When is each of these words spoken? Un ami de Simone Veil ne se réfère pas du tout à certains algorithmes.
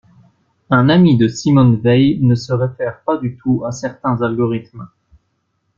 Un 0.71 0.89
ami 0.89 1.15
de 1.15 1.27
Simone 1.27 1.79
Veil 1.79 2.17
ne 2.25 2.33
se 2.33 2.51
réfère 2.53 3.03
pas 3.03 3.17
du 3.19 3.37
tout 3.37 3.63
à 3.67 3.71
certains 3.71 4.19
algorithmes. 4.23 4.87